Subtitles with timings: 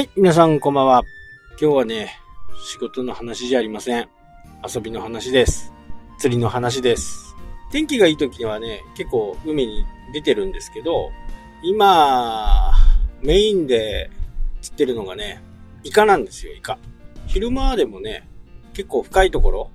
[0.00, 1.02] はい、皆さんこんばんは。
[1.60, 2.18] 今日はね、
[2.64, 4.08] 仕事の話じゃありません。
[4.66, 5.74] 遊びの話です。
[6.18, 7.36] 釣りの話です。
[7.70, 9.84] 天気がいい時にはね、結構海に
[10.14, 11.10] 出てるんですけど、
[11.62, 12.72] 今、
[13.20, 14.10] メインで
[14.62, 15.42] 釣ってるのがね、
[15.84, 16.78] イカなんですよ、イカ。
[17.26, 18.26] 昼間でもね、
[18.72, 19.70] 結構深いところ、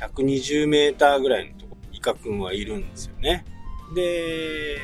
[0.00, 3.44] 120メーターぐらいのところ、イカくんはいるんですよね。
[3.94, 4.80] で、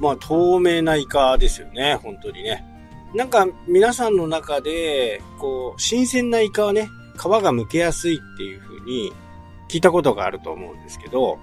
[0.00, 2.73] まあ透明なイカですよね、本当にね。
[3.14, 9.12] なんか皆さんの中で、こう、新鮮なイカはね、皮が剥けやすいっていう風に
[9.68, 11.38] 聞いたことがあると思うんですけど、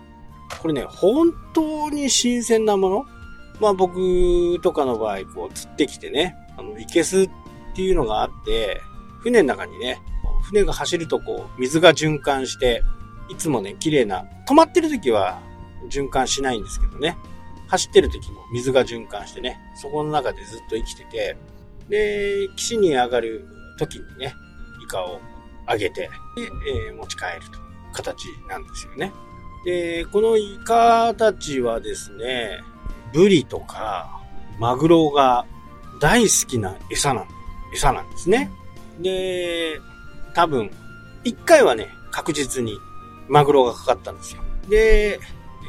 [0.61, 3.05] これね、本当に新鮮なもの
[3.61, 7.29] まあ僕とかの場合、こう、釣ってきてね、あの、いけすっ
[7.73, 8.81] ていうのがあって、
[9.19, 10.01] 船の中にね、
[10.43, 12.83] 船が走るとこう、水が循環して、
[13.29, 15.39] いつもね、綺麗な、止まってる時は
[15.89, 17.17] 循環しないんですけどね、
[17.67, 21.37] 走ってる時も水が循環してね、そこの中でずっと生きてて、
[21.91, 23.45] で、岸に上がる
[23.77, 24.33] 時にね、
[24.83, 25.19] イカを
[25.69, 26.43] 上げて、で、
[26.87, 29.11] えー持ち帰るという形なんですよね。
[29.65, 32.61] で、このイカたちはですね、
[33.13, 34.21] ブリとか
[34.57, 35.45] マグロが
[35.99, 37.27] 大好きな餌なん、
[37.73, 38.49] 餌なんですね。
[38.99, 39.79] で、
[40.33, 40.71] 多分、
[41.23, 42.77] 一回はね、確実に
[43.27, 44.41] マグロがかかったんですよ。
[44.69, 45.19] で、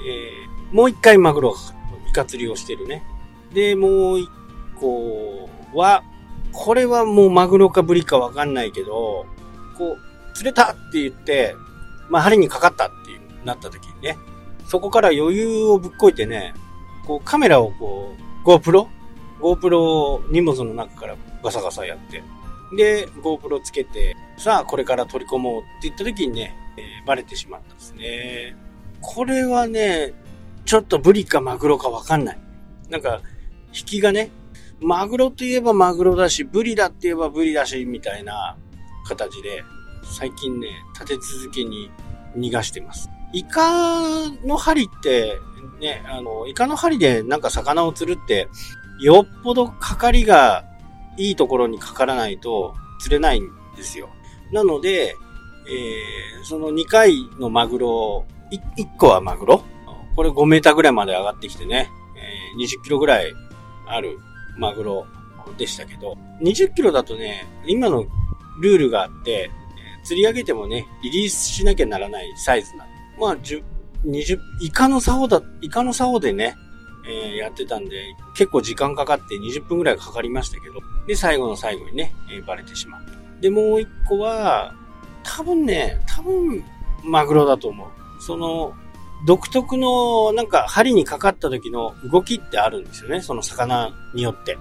[0.06, 1.72] えーもう一回マグロがかかっ
[2.04, 2.08] た。
[2.08, 3.02] イカ釣りをしてるね。
[3.52, 4.28] で、もう一
[4.80, 6.02] 個は、
[6.52, 9.26] これはもうマグロかブリかわかんないけど、
[9.76, 11.54] こう、釣れたって言って、
[12.08, 14.16] まあ針にかかったっていう、なった時にね、
[14.66, 16.54] そこから余裕をぶっこいてね、
[17.06, 18.14] こうカメラをこ
[18.44, 18.86] う、GoPro?
[19.40, 22.22] GoPro を荷物の中からガサガサやって、
[22.76, 28.56] で、GoPro つけて、さあこれから取り込もうって言った時にね、えーバレてしまったんですね。
[29.00, 30.14] これはね、
[30.64, 32.38] ちょっとブリかマグロかわかんない。
[32.88, 33.20] なんか、
[33.74, 34.30] 引きがね、
[34.82, 38.56] マグロといえばマグロだし、ブリだって言えばブリだし、みたいな
[39.06, 39.64] 形で、
[40.04, 41.90] 最近ね、立て続けに
[42.36, 43.08] 逃がしてます。
[43.32, 45.38] イカの針って、
[45.80, 48.48] ね、あの、イカの針でなんか魚を釣るって、
[49.00, 50.64] よっぽどかかりが
[51.16, 54.10] いいところにかからないと釣れないんですよ。
[54.52, 55.16] なので、
[55.68, 59.64] えーその2回のマグロ、い1個はマグロ？
[60.16, 63.32] これ5メーターぐらいまで上がってきてね、えー20キロぐらい
[63.86, 64.18] ある
[64.62, 65.06] マグロ
[65.58, 68.06] でしたけど、20キロだとね、今の
[68.60, 69.50] ルールがあって、
[70.04, 72.92] 釣り上げてもね、リリースしなきゃならないサイズなんで。
[73.18, 73.62] まあ、10
[74.04, 76.54] 20、イカの竿だ、イカの竿でね、
[77.08, 80.74] えーやってたんで、結構時間かかって20分ぐらいかかりましたけど、
[81.06, 83.12] で、最後の最後にね、えーバレてしまった。
[83.40, 84.74] で、もう1個は、
[85.22, 86.64] 多分ね、多分、
[87.04, 87.88] マグロだと思う。
[88.22, 88.74] その、
[89.24, 93.20] 独特の、なんか、針にかかった時の動きってあるんですよね。
[93.20, 94.58] その魚によって。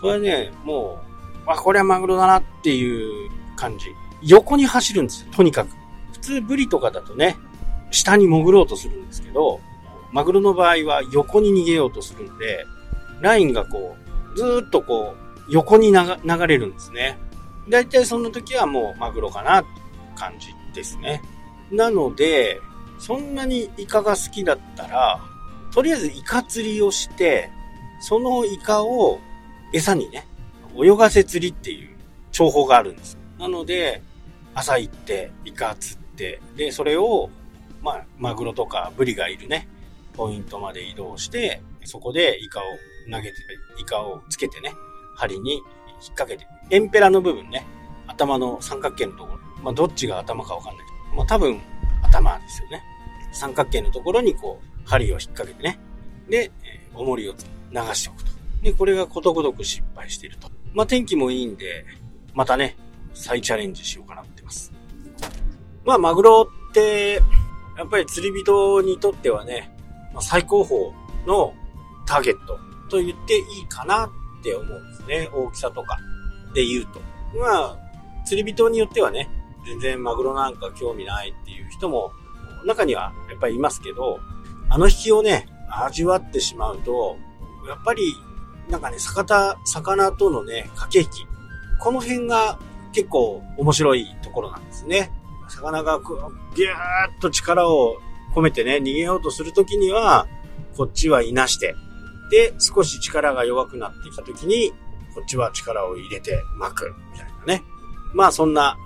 [0.00, 1.00] それはね、も
[1.46, 3.86] う、あ、これはマグロだなっていう感じ。
[4.22, 5.70] 横に走るんですよ、とにかく。
[6.12, 7.36] 普通、ブリとかだとね、
[7.90, 9.60] 下に潜ろうとするんですけど、
[10.12, 12.66] マグロの場合は横に逃げようとするんで、
[13.20, 13.96] ラインがこ
[14.34, 17.18] う、ずっとこう、横に流れるんですね。
[17.68, 19.68] だいたいその時はもうマグロかなって
[20.16, 21.22] 感じですね。
[21.70, 22.60] なので、
[23.02, 25.20] そんなにイカが好きだったら、
[25.74, 27.50] とりあえずイカ釣りをして、
[28.00, 29.18] そのイカを
[29.72, 30.24] 餌にね、
[30.80, 31.96] 泳がせ釣りっていう
[32.30, 33.18] 重宝があるんです。
[33.40, 34.02] なので、
[34.54, 37.28] 朝行って、イカ釣って、で、それを、
[37.82, 39.66] まあ、マグロとかブリがいるね、
[40.12, 42.62] ポイントまで移動して、そこでイカを
[43.10, 43.34] 投げて、
[43.80, 44.72] イカをつけてね、
[45.16, 45.62] 針に引っ
[46.14, 47.66] 掛けて、エンペラの部分ね、
[48.06, 51.60] 頭の三角形のところ、まあ、どっちが頭かわかんないけど、まあ、多分、
[52.02, 52.91] 頭ですよね。
[53.32, 55.78] 三角形のところにこう、針を引っ掛けてね。
[56.28, 57.38] で、えー重りを流
[57.94, 58.32] しておくと。
[58.62, 60.48] で、これがことごとく失敗していると。
[60.74, 61.84] まあ、天気もいいんで、
[62.34, 62.76] またね、
[63.14, 64.72] 再チャレンジしようかなってます。
[65.84, 67.20] まあ、マグロって、
[67.76, 69.74] やっぱり釣り人にとってはね、
[70.12, 70.92] まあ、最高峰
[71.26, 71.54] の
[72.06, 72.58] ターゲット
[72.88, 74.10] と言っていいかなっ
[74.42, 75.28] て思うんですね。
[75.32, 75.98] 大きさとか
[76.54, 77.00] で言うと。
[77.38, 77.76] まあ、
[78.24, 79.28] 釣り人によってはね、
[79.66, 82.12] 全然マグロなんか興味ないっていう人も
[82.64, 84.20] 中にはやっぱりいますけど、
[84.68, 87.16] あの引きをね、味わってしまうと、
[87.68, 88.14] やっぱり、
[88.68, 91.26] なんかね、魚、魚とのね、駆け引き。
[91.80, 92.58] この辺が
[92.92, 95.10] 結構面白いところなんですね。
[95.48, 97.98] 魚がギューッと力を
[98.34, 100.26] 込めてね、逃げようとするときには、
[100.76, 101.74] こっちはいなして、
[102.30, 104.72] で、少し力が弱くなってきたときに、
[105.14, 107.62] こっちは力を入れて巻く、みたいなね。
[108.14, 108.76] まあそんな、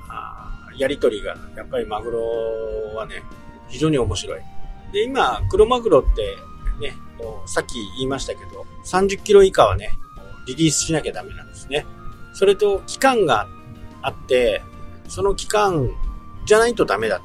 [0.77, 3.23] やりとりが、やっぱりマグロはね、
[3.69, 4.41] 非常に面白い。
[4.93, 6.37] で、今、黒マグロって、
[6.81, 6.95] ね、
[7.47, 9.91] さっき言いましたけど、30キロ以下はね、
[10.47, 11.87] リリースしなきゃダメなんですね。
[12.33, 13.49] それと期間が
[14.03, 14.63] あって、
[15.09, 15.91] その期間
[16.47, 17.25] じゃないとダメだって、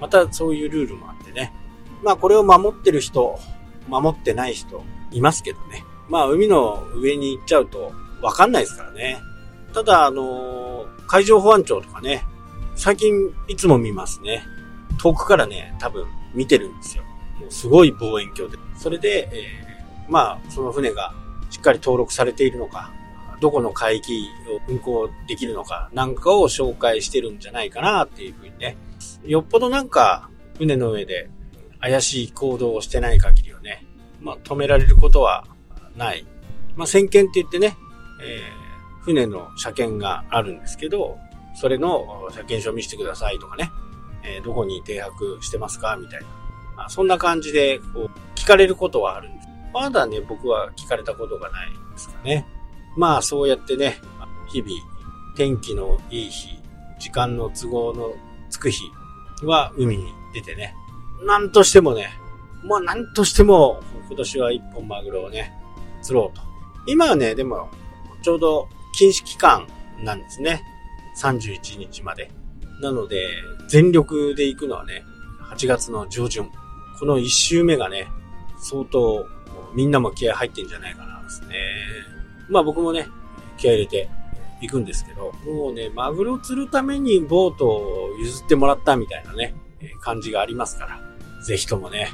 [0.00, 1.52] またそういうルールもあってね。
[2.02, 3.38] まあこれを守ってる人、
[3.88, 5.84] 守ってない人いますけどね。
[6.08, 7.92] まあ海の上に行っちゃうと
[8.22, 9.18] わかんないですからね。
[9.72, 12.24] ただあのー、海上保安庁とかね、
[12.76, 14.44] 最近いつも見ますね。
[15.00, 17.04] 遠くからね、多分見てるんですよ。
[17.40, 18.58] もうすごい望遠鏡で。
[18.76, 21.14] それで、えー、まあその船が
[21.48, 22.92] しっかり登録されているのか、
[23.40, 28.76] どこの海域を運航できるのかなんかを紹介してるんじゃないかなっていうふうにね。
[29.24, 31.30] よっぽどなんか船の上で
[31.80, 33.86] 怪しい行動をしてない限りはね、
[34.20, 35.46] まあ止められることは
[35.96, 36.26] ない。
[36.76, 37.78] まあ先見って言ってね、
[38.22, 41.16] えー、船の車検があるんですけど、
[41.54, 43.70] それの車検証見せてくださいとかね、
[44.22, 45.96] えー、どこに停泊してますか？
[45.96, 46.26] みたいな。
[46.76, 49.48] まあ、そんな感じでこう聞かれることはあるんです。
[49.72, 52.46] まだね、僕は聞かれたことがないですかね。
[52.96, 53.98] まあそうやってね、
[54.48, 54.72] 日々、
[55.36, 56.58] 天気のいい日、
[56.98, 58.14] 時間の都合の
[58.50, 58.82] つく日
[59.44, 60.74] は海に出てね、
[61.22, 62.10] なんとしてもね、
[62.64, 65.52] まあなんとしても今年は一本マグロをね、
[66.02, 66.42] 釣ろうと。
[66.86, 67.70] 今はね、でも、
[68.22, 69.66] ちょうど禁止期間
[70.02, 70.62] なんですね。
[71.16, 72.30] 31日まで。
[72.80, 73.28] なので、
[73.68, 75.04] 全力で行くのはね、
[75.50, 76.50] 8月の上旬。
[76.98, 78.08] この1週目がね、
[78.58, 79.26] 相当
[79.74, 81.56] みんなも気合入ってんじゃないかなですね。
[82.48, 83.08] まあ僕もね、
[83.56, 84.08] 気合入れて
[84.60, 89.54] 行くんですけど、もうね、マグロ釣るためにボートを譲ってもらったみたいなね、
[90.00, 92.08] 感じがありますから、ぜひともね、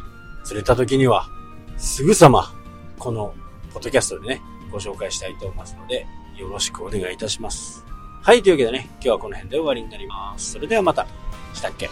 [0.44, 1.28] 釣れた時には、
[1.76, 2.52] すぐさま、
[2.98, 3.34] この、
[3.72, 7.84] ポッドキャストでね、ご紹介したいと思いますので、よろしくお願いいたします。
[8.26, 10.54] はい、というわけでね、今日はこの辺で終わりになります。
[10.54, 11.06] それではまた。
[11.54, 11.88] したっけ？